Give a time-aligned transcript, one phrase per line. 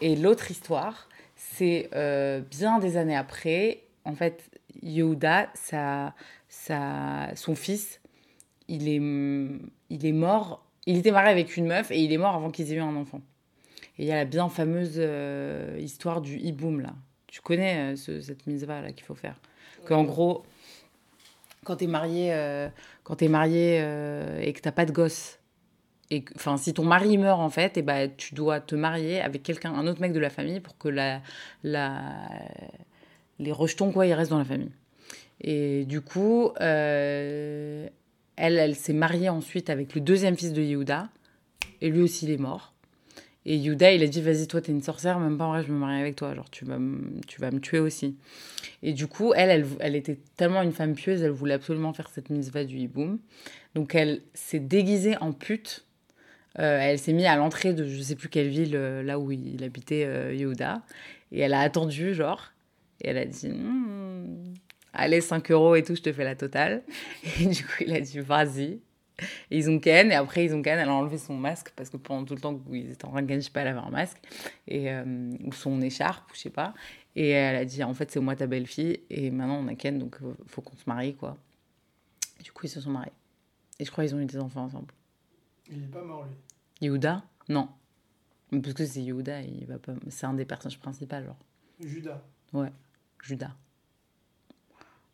[0.00, 3.82] Et l'autre histoire, c'est euh, bien des années après.
[4.04, 4.50] En fait,
[4.82, 6.14] Yehuda, sa,
[6.48, 8.00] sa, son fils,
[8.68, 9.00] il est,
[9.90, 10.64] il est mort.
[10.86, 12.96] Il était marié avec une meuf et il est mort avant qu'ils aient eu un
[12.96, 13.20] enfant.
[13.98, 16.94] Et il y a la bien fameuse euh, histoire du hiboum, là.
[17.26, 19.38] Tu connais euh, ce- cette mitzvah, là, qu'il faut faire?
[19.86, 20.44] Qu'en gros,
[21.64, 22.68] quand t'es marié, euh,
[23.04, 23.78] quand t'es marié
[24.40, 25.37] et que t'as pas de gosse,
[26.10, 29.42] et enfin, si ton mari meurt, en fait, et ben tu dois te marier avec
[29.42, 31.20] quelqu'un, un autre mec de la famille pour que la,
[31.64, 32.28] la,
[33.38, 34.72] les rejetons, quoi, ils restent dans la famille.
[35.40, 37.86] Et du coup, euh,
[38.36, 41.08] elle, elle s'est mariée ensuite avec le deuxième fils de Yehuda.
[41.80, 42.72] Et lui aussi, il est mort.
[43.46, 45.72] Et Yehuda, il a dit, vas-y, toi, t'es une sorcière, même pas en vrai, je
[45.72, 46.34] me marie avec toi.
[46.34, 48.16] Genre, tu vas, me- tu vas me tuer aussi.
[48.82, 52.08] Et du coup, elle, elle, elle était tellement une femme pieuse, elle voulait absolument faire
[52.10, 53.18] cette mitzvah du hiboum.
[53.74, 55.84] Donc, elle s'est déguisée en pute.
[56.58, 59.30] Euh, elle s'est mise à l'entrée de je sais plus quelle ville, euh, là où
[59.30, 60.82] il habitait euh, Yehuda.
[61.30, 62.52] Et elle a attendu, genre.
[63.00, 64.54] Et elle a dit, Hmm,
[64.92, 66.82] allez, 5 euros et tout, je te fais la totale.
[67.40, 68.80] Et du coup, il a dit, vas-y.
[69.50, 71.90] Et ils ont ken, et après, ils ont ken, elle a enlevé son masque, parce
[71.90, 73.62] que pendant tout le temps où ils étaient en train de ken, je sais pas,
[73.62, 74.18] elle avait un masque,
[74.68, 76.72] et, euh, ou son écharpe, ou je sais pas.
[77.16, 79.98] Et elle a dit, en fait, c'est moi ta belle-fille, et maintenant on a ken,
[79.98, 81.36] donc faut qu'on se marie, quoi.
[82.44, 83.10] Du coup, ils se sont mariés.
[83.80, 84.94] Et je crois qu'ils ont eu des enfants ensemble.
[85.68, 86.36] Il est pas mort, lui.
[86.80, 87.22] Yehuda?
[87.48, 87.68] Non.
[88.50, 89.92] Parce que c'est Yehuda, il va pas...
[90.08, 91.38] c'est un des personnages principaux, genre.
[91.80, 92.22] Judas.
[92.52, 92.72] Ouais,
[93.22, 93.52] Judas.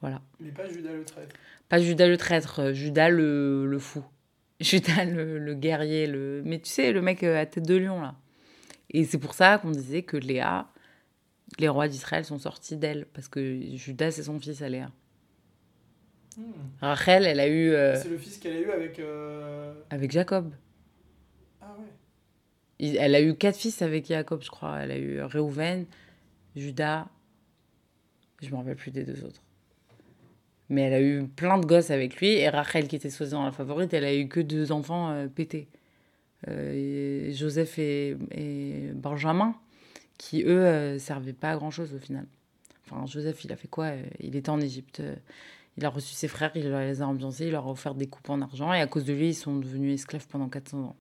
[0.00, 0.22] Voilà.
[0.40, 1.34] Il est pas Judas le traître.
[1.68, 4.04] Pas Judas le traître, euh, Judas le, le fou.
[4.60, 6.42] Judas le, le guerrier, le...
[6.44, 8.14] mais tu sais, le mec euh, à tête de lion, là.
[8.90, 10.68] Et c'est pour ça qu'on disait que Léa,
[11.58, 14.90] les rois d'Israël sont sortis d'elle, parce que Judas, c'est son fils à Léa.
[16.36, 16.52] Hmm.
[16.80, 18.98] Rachel, elle a eu euh, C'est le fils qu'elle a eu avec.
[19.00, 20.52] euh, avec Jacob.
[22.80, 24.78] Elle a eu quatre fils avec Jacob, je crois.
[24.78, 25.86] Elle a eu Réhouven,
[26.56, 27.08] Judas.
[28.40, 29.42] Je me rappelle plus des deux autres.
[30.68, 32.28] Mais elle a eu plein de gosses avec lui.
[32.28, 35.66] Et Rachel, qui était soi-disant la favorite, elle a eu que deux enfants euh, pétés.
[36.46, 38.16] Euh, Joseph et,
[38.94, 39.56] Benjamin,
[40.18, 42.26] qui eux euh, servaient pas à grand-chose au final.
[42.86, 43.86] Enfin, Joseph, il a fait quoi?
[43.86, 45.00] Euh, Il était en Égypte.
[45.00, 45.16] euh,
[45.76, 48.30] Il a reçu ses frères, il les a ambiancés, il leur a offert des coupes
[48.30, 48.72] en argent.
[48.72, 50.96] Et à cause de lui, ils sont devenus esclaves pendant 400 ans.